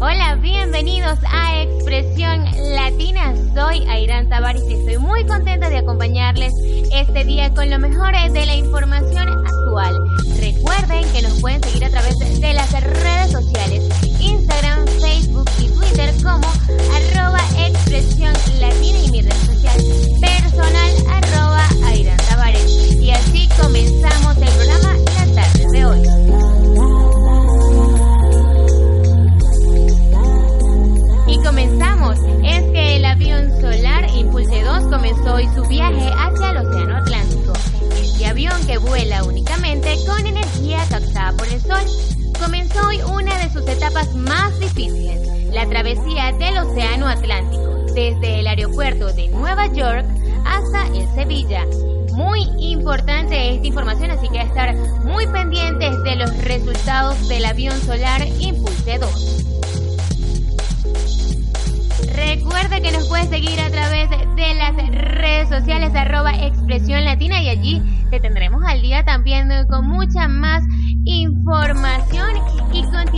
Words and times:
Hola, 0.00 0.36
bienvenidos 0.40 1.18
a 1.28 1.62
Expresión 1.62 2.44
Latina. 2.74 3.34
Soy 3.54 3.84
Airán 3.88 4.28
Tavares 4.28 4.62
y 4.68 4.74
estoy 4.74 4.98
muy 4.98 5.26
contenta 5.26 5.68
de 5.68 5.78
acompañarles 5.78 6.54
este 6.92 7.24
día 7.24 7.52
con 7.52 7.68
lo 7.68 7.78
mejor 7.78 8.12
de 8.12 8.46
la 8.46 8.54
información 8.54 9.28
actual. 9.28 9.94
Recuerden 10.40 10.79
etapas 43.80 44.14
más 44.14 44.60
difíciles, 44.60 45.26
la 45.54 45.66
travesía 45.66 46.32
del 46.32 46.58
Océano 46.58 47.08
Atlántico, 47.08 47.86
desde 47.94 48.40
el 48.40 48.46
aeropuerto 48.46 49.10
de 49.14 49.28
Nueva 49.28 49.68
York 49.68 50.04
hasta 50.44 50.86
el 50.88 51.08
Sevilla, 51.14 51.64
muy 52.12 52.42
importante 52.58 53.54
esta 53.54 53.66
información, 53.66 54.10
así 54.10 54.28
que 54.28 54.42
estar 54.42 54.76
muy 55.06 55.26
pendientes 55.28 55.96
de 56.02 56.16
los 56.16 56.36
resultados 56.44 57.26
del 57.26 57.46
avión 57.46 57.72
solar 57.80 58.20
Impulse 58.38 58.98
2. 58.98 59.46
Recuerda 62.14 62.80
que 62.80 62.92
nos 62.92 63.08
puedes 63.08 63.30
seguir 63.30 63.58
a 63.60 63.70
través 63.70 64.10
de 64.10 64.54
las 64.56 64.76
redes 64.76 65.48
sociales 65.48 65.94
arroba 65.94 66.32
expresión 66.34 67.02
latina 67.06 67.42
y 67.42 67.48
allí 67.48 67.82
te 68.10 68.20
tendremos 68.20 68.62
al 68.62 68.82
día 68.82 69.06
también 69.06 69.48
con 69.70 69.86
mucha 69.86 70.28
más 70.28 70.62
información 71.04 72.28
y 72.72 72.82
continuamos 72.82 73.09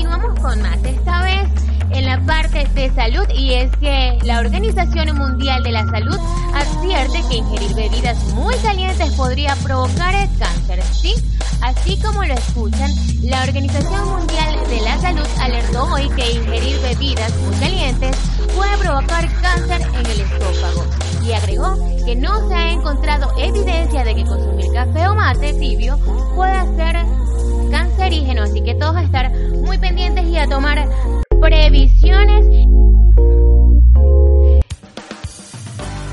con 0.43 0.61
más. 0.61 0.79
Esta 0.85 1.23
vez 1.23 1.49
en 1.91 2.07
la 2.07 2.21
parte 2.27 2.67
de 2.75 2.91
salud 2.95 3.27
y 3.35 3.55
es 3.55 3.71
que 3.77 4.19
la 4.25 4.41
Organización 4.41 5.17
Mundial 5.17 5.63
de 5.63 5.73
la 5.73 5.87
Salud 5.87 6.19
advierte 6.55 7.23
que 7.29 7.37
ingerir 7.37 7.75
bebidas 7.75 8.19
muy 8.35 8.55
calientes 8.57 9.13
podría 9.13 9.55
provocar 9.57 10.15
el 10.15 10.29
cáncer. 10.39 10.83
Sí, 10.83 11.15
así 11.61 11.99
como 12.01 12.25
lo 12.25 12.35
escuchan, 12.35 12.91
la 13.23 13.43
Organización 13.43 14.09
Mundial 14.09 14.59
de 14.69 14.81
la 14.81 14.99
Salud 15.01 15.27
alertó 15.41 15.85
hoy 15.93 16.09
que 16.11 16.33
ingerir 16.33 16.81
bebidas 16.81 17.33
muy 17.37 17.55
calientes 17.57 18.17
puede 18.57 18.77
provocar 18.79 19.29
cáncer 19.41 19.81
en 19.83 20.07
el 20.07 20.21
estómago 20.21 20.85
y 21.25 21.33
agregó 21.33 21.77
que 22.05 22.17
no 22.17 22.49
se 22.49 22.55
ha 22.55 22.73
encontrado 22.73 23.31
evidencia 23.39 24.03
de 24.03 24.15
que 24.15 24.25
consumir 24.25 24.73
café 24.73 25.07
o 25.07 25.15
mate 25.15 25.55
tibio 25.55 25.99
pueda 26.35 26.65
ser 26.75 26.97
cancerígeno, 27.71 28.43
así 28.43 28.63
que 28.63 28.75
todos 28.75 29.01
estar 29.03 29.33
muy 29.63 29.79
pendientes 29.79 30.27
y 30.27 30.37
a 30.37 30.47
tomar 30.47 30.89
previsiones. 31.41 32.47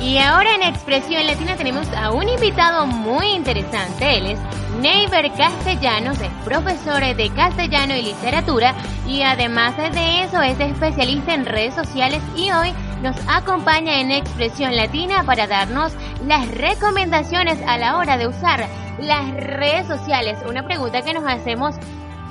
Y 0.01 0.17
ahora 0.17 0.55
en 0.55 0.63
Expresión 0.63 1.25
Latina 1.27 1.55
tenemos 1.57 1.87
a 1.89 2.11
un 2.11 2.27
invitado 2.29 2.85
muy 2.87 3.27
interesante. 3.31 4.17
Él 4.17 4.25
es 4.27 4.39
Neighbor 4.81 5.35
Castellanos, 5.35 6.19
es 6.21 6.29
profesor 6.45 7.01
de 7.15 7.29
castellano 7.35 7.95
y 7.95 8.03
literatura 8.03 8.73
y 9.07 9.23
además 9.23 9.75
de 9.77 10.23
eso 10.23 10.41
es 10.41 10.59
especialista 10.59 11.33
en 11.33 11.45
redes 11.45 11.73
sociales 11.73 12.21
y 12.35 12.51
hoy 12.51 12.73
nos 13.01 13.15
acompaña 13.27 13.99
en 13.99 14.11
Expresión 14.11 14.75
Latina 14.75 15.23
para 15.25 15.47
darnos 15.47 15.93
las 16.25 16.47
recomendaciones 16.49 17.59
a 17.67 17.77
la 17.77 17.97
hora 17.97 18.17
de 18.17 18.27
usar 18.27 18.67
las 18.99 19.33
redes 19.33 19.87
sociales. 19.87 20.39
Una 20.47 20.63
pregunta 20.63 21.01
que 21.01 21.13
nos 21.13 21.25
hacemos 21.25 21.75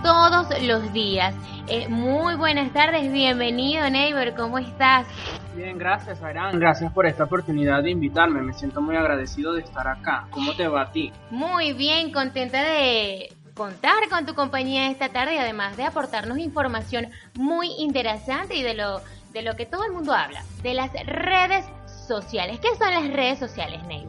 todos 0.02 0.62
los 0.62 0.92
días. 0.92 1.34
Eh, 1.66 1.88
muy 1.88 2.34
buenas 2.36 2.72
tardes, 2.72 3.12
bienvenido 3.12 3.88
Neighbor, 3.90 4.34
¿cómo 4.34 4.58
estás? 4.58 5.06
Bien, 5.54 5.76
gracias 5.76 6.22
Aran, 6.22 6.58
gracias 6.58 6.92
por 6.92 7.06
esta 7.06 7.24
oportunidad 7.24 7.82
de 7.82 7.90
invitarme, 7.90 8.40
me 8.40 8.54
siento 8.54 8.80
muy 8.80 8.96
agradecido 8.96 9.52
de 9.52 9.62
estar 9.62 9.86
acá. 9.86 10.26
¿Cómo 10.30 10.54
te 10.54 10.66
va 10.66 10.82
a 10.82 10.92
ti? 10.92 11.12
Muy 11.30 11.72
bien, 11.72 12.12
contenta 12.12 12.62
de 12.62 13.28
contar 13.54 14.08
con 14.08 14.24
tu 14.24 14.34
compañía 14.34 14.90
esta 14.90 15.08
tarde 15.08 15.34
y 15.34 15.38
además 15.38 15.76
de 15.76 15.84
aportarnos 15.84 16.38
información 16.38 17.08
muy 17.34 17.72
interesante 17.78 18.54
y 18.54 18.62
de 18.62 18.74
lo, 18.74 19.00
de 19.32 19.42
lo 19.42 19.56
que 19.56 19.66
todo 19.66 19.84
el 19.84 19.92
mundo 19.92 20.14
habla, 20.14 20.44
de 20.62 20.74
las 20.74 20.92
redes 20.92 21.66
sociales. 22.06 22.60
¿Qué 22.60 22.68
son 22.78 22.90
las 22.90 23.12
redes 23.12 23.38
sociales, 23.38 23.82
Neighbor? 23.84 24.07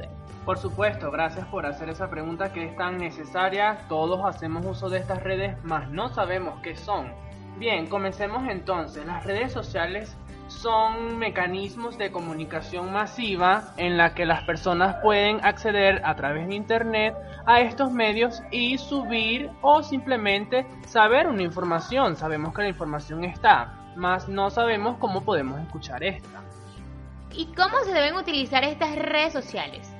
Por 0.49 0.57
supuesto, 0.57 1.11
gracias 1.11 1.45
por 1.45 1.67
hacer 1.67 1.89
esa 1.89 2.09
pregunta 2.09 2.51
que 2.51 2.65
es 2.65 2.75
tan 2.75 2.97
necesaria. 2.97 3.85
Todos 3.87 4.25
hacemos 4.25 4.65
uso 4.65 4.89
de 4.89 4.97
estas 4.97 5.21
redes, 5.21 5.55
mas 5.61 5.91
no 5.91 6.09
sabemos 6.09 6.59
qué 6.63 6.75
son. 6.75 7.13
Bien, 7.59 7.85
comencemos 7.85 8.49
entonces. 8.49 9.05
Las 9.05 9.23
redes 9.25 9.51
sociales 9.51 10.17
son 10.47 11.19
mecanismos 11.19 11.99
de 11.99 12.11
comunicación 12.11 12.91
masiva 12.91 13.75
en 13.77 13.95
la 13.95 14.15
que 14.15 14.25
las 14.25 14.41
personas 14.41 14.95
pueden 15.03 15.39
acceder 15.45 16.01
a 16.03 16.15
través 16.15 16.47
de 16.47 16.55
internet 16.55 17.13
a 17.45 17.61
estos 17.61 17.91
medios 17.91 18.41
y 18.49 18.79
subir 18.79 19.51
o 19.61 19.83
simplemente 19.83 20.65
saber 20.87 21.27
una 21.27 21.43
información. 21.43 22.15
Sabemos 22.15 22.55
que 22.55 22.63
la 22.63 22.69
información 22.69 23.23
está, 23.23 23.91
mas 23.95 24.27
no 24.27 24.49
sabemos 24.49 24.97
cómo 24.97 25.21
podemos 25.21 25.61
escuchar 25.61 26.03
esta. 26.03 26.41
¿Y 27.35 27.53
cómo 27.53 27.77
se 27.85 27.93
deben 27.93 28.15
utilizar 28.15 28.63
estas 28.63 28.95
redes 28.95 29.31
sociales? 29.31 29.93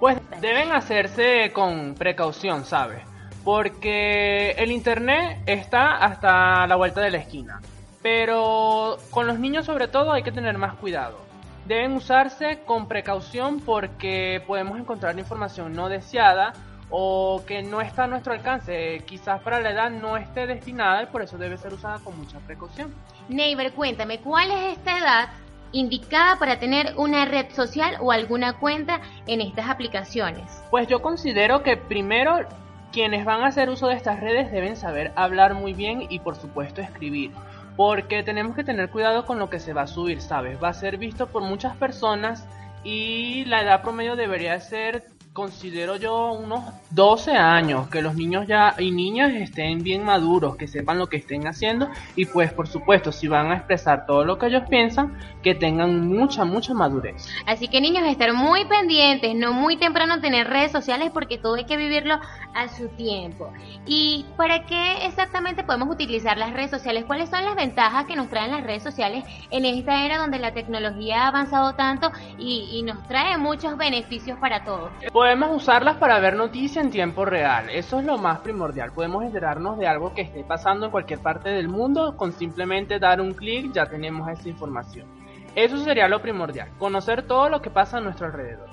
Pues 0.00 0.18
deben 0.40 0.72
hacerse 0.72 1.52
con 1.52 1.94
precaución, 1.94 2.64
¿sabes? 2.64 3.02
Porque 3.44 4.52
el 4.52 4.72
Internet 4.72 5.42
está 5.44 5.98
hasta 5.98 6.66
la 6.66 6.76
vuelta 6.76 7.02
de 7.02 7.10
la 7.10 7.18
esquina. 7.18 7.60
Pero 8.02 8.96
con 9.10 9.26
los 9.26 9.38
niños 9.38 9.66
sobre 9.66 9.88
todo 9.88 10.12
hay 10.12 10.22
que 10.22 10.32
tener 10.32 10.56
más 10.56 10.74
cuidado. 10.76 11.18
Deben 11.66 11.92
usarse 11.92 12.60
con 12.64 12.88
precaución 12.88 13.60
porque 13.60 14.42
podemos 14.46 14.78
encontrar 14.78 15.18
información 15.18 15.74
no 15.74 15.90
deseada 15.90 16.54
o 16.88 17.42
que 17.46 17.62
no 17.62 17.82
está 17.82 18.04
a 18.04 18.06
nuestro 18.06 18.32
alcance. 18.32 19.02
Quizás 19.06 19.42
para 19.42 19.60
la 19.60 19.70
edad 19.70 19.90
no 19.90 20.16
esté 20.16 20.46
destinada 20.46 21.02
y 21.02 21.06
por 21.06 21.20
eso 21.20 21.36
debe 21.36 21.58
ser 21.58 21.74
usada 21.74 21.98
con 21.98 22.18
mucha 22.18 22.38
precaución. 22.38 22.94
Neighbor, 23.28 23.70
cuéntame, 23.72 24.18
¿cuál 24.20 24.50
es 24.50 24.78
esta 24.78 24.98
edad 24.98 25.28
indicada 25.72 26.38
para 26.38 26.58
tener 26.58 26.94
una 26.96 27.24
red 27.24 27.50
social 27.52 27.96
o 28.00 28.12
alguna 28.12 28.58
cuenta 28.58 29.00
en 29.26 29.40
estas 29.40 29.68
aplicaciones? 29.68 30.62
Pues 30.70 30.88
yo 30.88 31.02
considero 31.02 31.62
que 31.62 31.76
primero 31.76 32.46
quienes 32.92 33.24
van 33.24 33.42
a 33.42 33.48
hacer 33.48 33.70
uso 33.70 33.88
de 33.88 33.94
estas 33.94 34.20
redes 34.20 34.50
deben 34.50 34.76
saber 34.76 35.12
hablar 35.14 35.54
muy 35.54 35.72
bien 35.72 36.06
y 36.08 36.18
por 36.18 36.36
supuesto 36.36 36.80
escribir. 36.80 37.30
Porque 37.76 38.22
tenemos 38.22 38.56
que 38.56 38.64
tener 38.64 38.90
cuidado 38.90 39.24
con 39.24 39.38
lo 39.38 39.48
que 39.48 39.60
se 39.60 39.72
va 39.72 39.82
a 39.82 39.86
subir, 39.86 40.20
¿sabes? 40.20 40.62
Va 40.62 40.68
a 40.68 40.74
ser 40.74 40.98
visto 40.98 41.28
por 41.28 41.42
muchas 41.42 41.76
personas 41.76 42.46
y 42.82 43.44
la 43.46 43.62
edad 43.62 43.82
promedio 43.82 44.16
debería 44.16 44.58
ser 44.60 45.06
considero 45.40 45.96
yo 45.96 46.32
unos 46.32 46.62
12 46.90 47.32
años, 47.32 47.88
que 47.88 48.02
los 48.02 48.14
niños 48.14 48.46
ya 48.46 48.74
y 48.78 48.90
niñas 48.90 49.32
estén 49.32 49.82
bien 49.82 50.04
maduros, 50.04 50.56
que 50.56 50.68
sepan 50.68 50.98
lo 50.98 51.06
que 51.06 51.16
estén 51.16 51.46
haciendo 51.46 51.88
y 52.14 52.26
pues 52.26 52.52
por 52.52 52.68
supuesto 52.68 53.10
si 53.10 53.26
van 53.26 53.50
a 53.50 53.56
expresar 53.56 54.04
todo 54.04 54.22
lo 54.22 54.38
que 54.38 54.48
ellos 54.48 54.64
piensan, 54.68 55.16
que 55.42 55.54
tengan 55.54 56.06
mucha, 56.06 56.44
mucha 56.44 56.74
madurez. 56.74 57.26
Así 57.46 57.68
que 57.68 57.80
niños, 57.80 58.04
estar 58.06 58.34
muy 58.34 58.66
pendientes, 58.66 59.34
no 59.34 59.54
muy 59.54 59.78
temprano 59.78 60.20
tener 60.20 60.46
redes 60.46 60.72
sociales 60.72 61.10
porque 61.10 61.38
todo 61.38 61.54
hay 61.54 61.64
que 61.64 61.78
vivirlo 61.78 62.20
a 62.54 62.68
su 62.68 62.88
tiempo. 62.88 63.50
¿Y 63.86 64.26
para 64.36 64.66
qué 64.66 65.06
exactamente 65.06 65.64
podemos 65.64 65.88
utilizar 65.88 66.36
las 66.36 66.52
redes 66.52 66.70
sociales? 66.70 67.04
¿Cuáles 67.06 67.30
son 67.30 67.46
las 67.46 67.54
ventajas 67.54 68.04
que 68.04 68.14
nos 68.14 68.28
traen 68.28 68.50
las 68.50 68.62
redes 68.62 68.82
sociales 68.82 69.24
en 69.50 69.64
esta 69.64 70.04
era 70.04 70.18
donde 70.18 70.38
la 70.38 70.52
tecnología 70.52 71.24
ha 71.24 71.28
avanzado 71.28 71.74
tanto 71.76 72.12
y, 72.36 72.68
y 72.72 72.82
nos 72.82 73.02
trae 73.08 73.38
muchos 73.38 73.78
beneficios 73.78 74.38
para 74.38 74.64
todos? 74.64 74.90
Pues 75.10 75.29
Podemos 75.30 75.62
usarlas 75.62 75.96
para 75.98 76.18
ver 76.18 76.34
noticias 76.34 76.84
en 76.84 76.90
tiempo 76.90 77.24
real, 77.24 77.70
eso 77.70 78.00
es 78.00 78.04
lo 78.04 78.18
más 78.18 78.40
primordial. 78.40 78.90
Podemos 78.90 79.22
enterarnos 79.22 79.78
de 79.78 79.86
algo 79.86 80.12
que 80.12 80.22
esté 80.22 80.42
pasando 80.42 80.86
en 80.86 80.90
cualquier 80.90 81.20
parte 81.20 81.50
del 81.50 81.68
mundo, 81.68 82.16
con 82.16 82.32
simplemente 82.32 82.98
dar 82.98 83.20
un 83.20 83.34
clic 83.34 83.72
ya 83.72 83.86
tenemos 83.86 84.28
esa 84.28 84.48
información. 84.48 85.06
Eso 85.54 85.76
sería 85.76 86.08
lo 86.08 86.20
primordial, 86.20 86.70
conocer 86.80 87.28
todo 87.28 87.48
lo 87.48 87.62
que 87.62 87.70
pasa 87.70 87.98
a 87.98 88.00
nuestro 88.00 88.26
alrededor. 88.26 88.68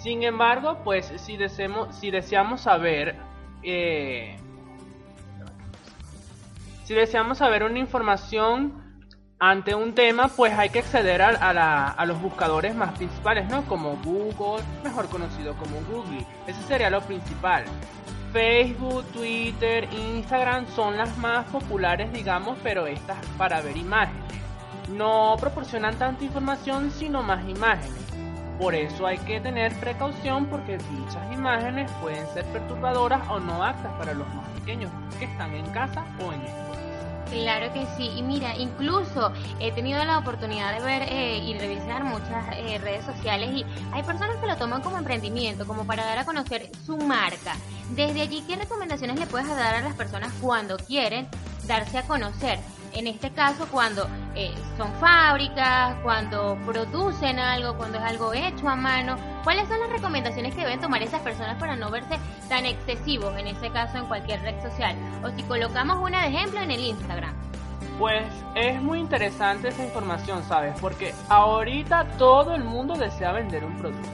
Sin 0.00 0.24
embargo, 0.24 0.78
pues 0.82 1.12
si, 1.14 1.36
deseamos, 1.36 1.94
si 1.94 2.10
deseamos 2.10 2.62
saber... 2.62 3.14
Eh, 3.62 4.36
si 6.82 6.92
deseamos 6.92 7.38
saber 7.38 7.62
una 7.62 7.78
información 7.78 8.89
ante 9.40 9.74
un 9.74 9.94
tema, 9.94 10.28
pues 10.28 10.52
hay 10.56 10.68
que 10.68 10.80
acceder 10.80 11.22
a, 11.22 12.04
los 12.04 12.20
buscadores 12.20 12.74
más 12.74 12.92
principales, 12.92 13.48
¿no? 13.48 13.64
Como 13.64 13.96
Google, 14.04 14.62
mejor 14.84 15.08
conocido 15.08 15.54
como 15.54 15.80
Google. 15.90 16.26
Ese 16.46 16.62
sería 16.64 16.90
lo 16.90 17.00
principal. 17.00 17.64
Facebook, 18.34 19.04
Twitter, 19.12 19.88
Instagram 19.92 20.66
son 20.76 20.98
las 20.98 21.16
más 21.16 21.46
populares, 21.46 22.12
digamos, 22.12 22.58
pero 22.62 22.86
estas 22.86 23.16
para 23.38 23.62
ver 23.62 23.78
imágenes. 23.78 24.22
No 24.90 25.36
proporcionan 25.40 25.96
tanta 25.96 26.22
información, 26.22 26.90
sino 26.90 27.22
más 27.22 27.42
imágenes. 27.48 27.94
Por 28.58 28.74
eso 28.74 29.06
hay 29.06 29.16
que 29.18 29.40
tener 29.40 29.72
precaución 29.80 30.46
porque 30.46 30.76
dichas 30.76 31.32
imágenes 31.32 31.90
pueden 32.02 32.26
ser 32.34 32.44
perturbadoras 32.46 33.26
o 33.30 33.40
no 33.40 33.64
aptas 33.64 33.92
para 33.94 34.12
los 34.12 34.28
más 34.34 34.46
pequeños 34.50 34.92
que 35.18 35.24
están 35.24 35.54
en 35.54 35.64
casa 35.70 36.04
o 36.20 36.30
en 36.30 36.42
escuela. 36.42 36.89
Claro 37.30 37.72
que 37.72 37.86
sí, 37.96 38.10
y 38.16 38.22
mira, 38.22 38.56
incluso 38.56 39.32
he 39.60 39.70
tenido 39.70 40.04
la 40.04 40.18
oportunidad 40.18 40.74
de 40.76 40.84
ver 40.84 41.02
eh, 41.02 41.38
y 41.38 41.56
revisar 41.56 42.02
muchas 42.02 42.44
eh, 42.56 42.78
redes 42.78 43.04
sociales 43.04 43.50
y 43.54 43.64
hay 43.92 44.02
personas 44.02 44.36
que 44.38 44.48
lo 44.48 44.56
toman 44.56 44.82
como 44.82 44.98
emprendimiento, 44.98 45.64
como 45.64 45.86
para 45.86 46.04
dar 46.04 46.18
a 46.18 46.24
conocer 46.24 46.68
su 46.84 46.96
marca. 46.96 47.54
Desde 47.90 48.22
allí, 48.22 48.42
¿qué 48.48 48.56
recomendaciones 48.56 49.18
le 49.18 49.26
puedes 49.26 49.48
dar 49.48 49.76
a 49.76 49.80
las 49.80 49.94
personas 49.94 50.32
cuando 50.40 50.76
quieren 50.76 51.28
darse 51.68 51.98
a 51.98 52.02
conocer? 52.02 52.58
En 52.92 53.06
este 53.06 53.30
caso 53.30 53.66
cuando 53.70 54.08
eh, 54.34 54.52
son 54.76 54.92
fábricas, 54.94 55.96
cuando 56.02 56.56
producen 56.66 57.38
algo, 57.38 57.76
cuando 57.76 57.98
es 57.98 58.04
algo 58.04 58.32
hecho 58.32 58.68
a 58.68 58.76
mano, 58.76 59.16
¿cuáles 59.44 59.68
son 59.68 59.80
las 59.80 59.90
recomendaciones 59.90 60.54
que 60.54 60.62
deben 60.62 60.80
tomar 60.80 61.02
esas 61.02 61.20
personas 61.22 61.58
para 61.58 61.76
no 61.76 61.90
verse 61.90 62.18
tan 62.48 62.66
excesivos, 62.66 63.36
en 63.36 63.48
ese 63.48 63.70
caso 63.70 63.98
en 63.98 64.06
cualquier 64.06 64.40
red 64.42 64.60
social? 64.62 64.96
O 65.22 65.30
si 65.30 65.42
colocamos 65.44 65.98
una 65.98 66.22
de 66.22 66.28
ejemplo 66.28 66.60
en 66.60 66.70
el 66.70 66.80
Instagram. 66.80 67.34
Pues 67.98 68.24
es 68.54 68.80
muy 68.80 68.98
interesante 68.98 69.68
esa 69.68 69.84
información, 69.84 70.42
¿sabes? 70.44 70.74
Porque 70.80 71.14
ahorita 71.28 72.06
todo 72.16 72.54
el 72.54 72.64
mundo 72.64 72.94
desea 72.94 73.32
vender 73.32 73.64
un 73.64 73.76
producto. 73.76 74.08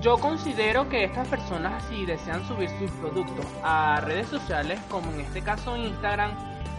Yo 0.00 0.18
considero 0.18 0.88
que 0.88 1.04
estas 1.04 1.26
personas 1.28 1.82
si 1.88 2.04
desean 2.04 2.46
subir 2.46 2.68
sus 2.78 2.90
productos 2.92 3.46
a 3.62 4.00
redes 4.00 4.28
sociales, 4.28 4.78
como 4.88 5.10
en 5.12 5.20
este 5.20 5.40
caso 5.40 5.76
Instagram, 5.76 6.32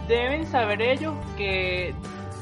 deben 0.08 0.46
saber 0.46 0.80
ellos 0.82 1.14
que 1.36 1.94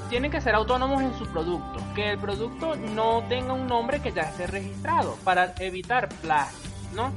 tienen 0.09 0.31
que 0.31 0.41
ser 0.41 0.55
autónomos 0.55 1.03
en 1.03 1.13
su 1.19 1.27
producto, 1.27 1.81
que 1.95 2.13
el 2.13 2.19
producto 2.19 2.77
no 2.77 3.25
tenga 3.29 3.53
un 3.53 3.67
nombre 3.67 4.01
que 4.01 4.13
ya 4.13 4.23
esté 4.23 4.47
registrado 4.47 5.17
para 5.25 5.53
evitar 5.59 6.09
plagio, 6.09 6.71
¿no? 6.95 7.13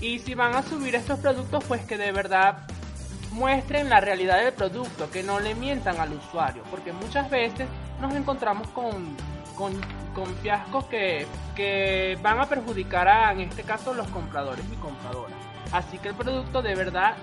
Y 0.00 0.18
si 0.18 0.34
van 0.34 0.54
a 0.54 0.62
subir 0.62 0.94
estos 0.94 1.20
productos, 1.20 1.62
pues 1.64 1.84
que 1.84 1.98
de 1.98 2.10
verdad 2.10 2.66
muestren 3.32 3.90
la 3.90 4.00
realidad 4.00 4.42
del 4.42 4.52
producto, 4.54 5.10
que 5.10 5.22
no 5.22 5.40
le 5.40 5.54
mientan 5.54 6.00
al 6.00 6.12
usuario, 6.14 6.62
porque 6.70 6.92
muchas 6.92 7.28
veces 7.30 7.68
nos 8.00 8.14
encontramos 8.14 8.68
con, 8.68 9.14
con, 9.54 9.78
con 10.14 10.26
fiascos 10.36 10.86
que, 10.86 11.26
que 11.54 12.18
van 12.22 12.40
a 12.40 12.46
perjudicar 12.46 13.08
a, 13.08 13.32
en 13.32 13.40
este 13.40 13.62
caso, 13.62 13.92
los 13.92 14.08
compradores 14.08 14.64
y 14.72 14.76
compradoras. 14.76 15.36
Así 15.70 15.98
que 15.98 16.08
el 16.08 16.14
producto 16.14 16.62
de 16.62 16.74
verdad 16.74 17.14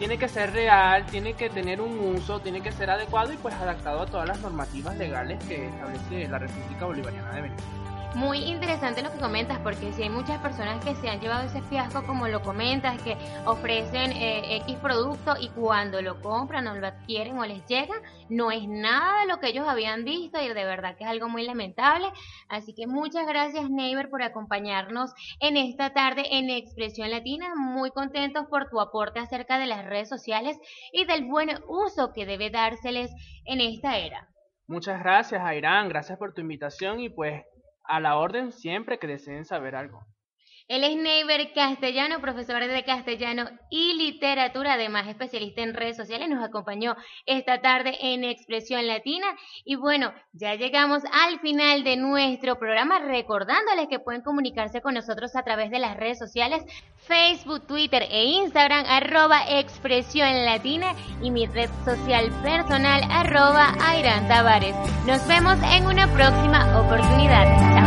tiene 0.00 0.16
que 0.16 0.30
ser 0.30 0.54
real, 0.54 1.04
tiene 1.04 1.34
que 1.34 1.50
tener 1.50 1.78
un 1.78 2.16
uso, 2.16 2.40
tiene 2.40 2.62
que 2.62 2.72
ser 2.72 2.88
adecuado 2.88 3.34
y 3.34 3.36
pues 3.36 3.54
adaptado 3.56 4.00
a 4.00 4.06
todas 4.06 4.26
las 4.26 4.40
normativas 4.40 4.96
legales 4.96 5.38
que 5.44 5.66
establece 5.66 6.26
la 6.26 6.38
República 6.38 6.86
Bolivariana 6.86 7.30
de 7.32 7.42
Venezuela. 7.42 7.89
Muy 8.16 8.38
interesante 8.38 9.02
lo 9.02 9.12
que 9.12 9.18
comentas, 9.18 9.60
porque 9.60 9.92
si 9.92 10.02
hay 10.02 10.10
muchas 10.10 10.40
personas 10.40 10.84
que 10.84 10.96
se 10.96 11.08
han 11.08 11.20
llevado 11.20 11.46
ese 11.46 11.62
fiasco, 11.62 12.02
como 12.04 12.26
lo 12.26 12.42
comentas, 12.42 13.00
que 13.02 13.16
ofrecen 13.46 14.10
eh, 14.12 14.56
X 14.56 14.76
producto 14.76 15.34
y 15.40 15.48
cuando 15.50 16.02
lo 16.02 16.20
compran 16.20 16.66
o 16.66 16.74
lo 16.74 16.88
adquieren 16.88 17.38
o 17.38 17.46
les 17.46 17.64
llega, 17.66 17.94
no 18.28 18.50
es 18.50 18.66
nada 18.66 19.20
de 19.20 19.28
lo 19.28 19.38
que 19.38 19.48
ellos 19.48 19.66
habían 19.66 20.04
visto 20.04 20.42
y 20.42 20.48
de 20.48 20.64
verdad 20.64 20.96
que 20.96 21.04
es 21.04 21.10
algo 21.10 21.28
muy 21.28 21.44
lamentable. 21.44 22.08
Así 22.48 22.74
que 22.74 22.88
muchas 22.88 23.26
gracias, 23.28 23.70
Neighbor, 23.70 24.10
por 24.10 24.22
acompañarnos 24.22 25.12
en 25.38 25.56
esta 25.56 25.92
tarde 25.92 26.24
en 26.32 26.50
Expresión 26.50 27.10
Latina. 27.10 27.54
Muy 27.56 27.90
contentos 27.90 28.46
por 28.50 28.68
tu 28.68 28.80
aporte 28.80 29.20
acerca 29.20 29.58
de 29.58 29.66
las 29.66 29.86
redes 29.86 30.08
sociales 30.08 30.58
y 30.92 31.04
del 31.04 31.26
buen 31.26 31.50
uso 31.68 32.12
que 32.12 32.26
debe 32.26 32.50
dárseles 32.50 33.12
en 33.44 33.60
esta 33.60 33.98
era. 33.98 34.28
Muchas 34.66 35.00
gracias, 35.00 35.40
Airán. 35.42 35.88
Gracias 35.88 36.18
por 36.18 36.34
tu 36.34 36.40
invitación 36.40 37.00
y 37.00 37.08
pues 37.08 37.44
a 37.84 38.00
la 38.00 38.16
orden 38.16 38.52
siempre 38.52 38.98
que 38.98 39.06
deseen 39.06 39.44
saber 39.44 39.74
algo. 39.76 40.06
Él 40.70 40.84
es 40.84 40.94
Neighbor 40.94 41.52
Castellano, 41.52 42.20
profesor 42.20 42.64
de 42.64 42.84
castellano 42.84 43.50
y 43.70 43.94
literatura, 43.94 44.74
además 44.74 45.08
especialista 45.08 45.62
en 45.62 45.74
redes 45.74 45.96
sociales, 45.96 46.28
nos 46.28 46.44
acompañó 46.44 46.94
esta 47.26 47.60
tarde 47.60 47.98
en 48.00 48.22
Expresión 48.22 48.86
Latina. 48.86 49.26
Y 49.64 49.74
bueno, 49.74 50.12
ya 50.32 50.54
llegamos 50.54 51.02
al 51.12 51.40
final 51.40 51.82
de 51.82 51.96
nuestro 51.96 52.56
programa, 52.60 53.00
recordándoles 53.00 53.88
que 53.88 53.98
pueden 53.98 54.22
comunicarse 54.22 54.80
con 54.80 54.94
nosotros 54.94 55.34
a 55.34 55.42
través 55.42 55.72
de 55.72 55.80
las 55.80 55.96
redes 55.96 56.20
sociales, 56.20 56.62
Facebook, 56.98 57.66
Twitter 57.66 58.04
e 58.08 58.26
Instagram, 58.26 58.84
arroba 58.86 59.40
Expresión 59.48 60.44
Latina 60.44 60.94
y 61.20 61.32
mi 61.32 61.46
red 61.46 61.68
social 61.84 62.30
personal, 62.44 63.02
arroba 63.10 63.74
Tavares. 64.28 64.76
Nos 65.04 65.26
vemos 65.26 65.58
en 65.72 65.86
una 65.86 66.06
próxima 66.14 66.80
oportunidad. 66.80 67.79